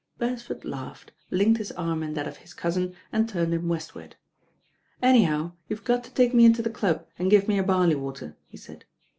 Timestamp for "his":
1.59-1.71, 2.37-2.55